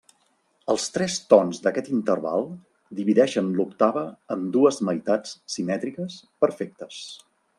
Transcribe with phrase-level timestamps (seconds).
[0.73, 2.47] Els tres tons d'aquest interval
[3.01, 4.05] divideixen l'octava
[4.37, 7.03] en dues meitats simètriques perfectes.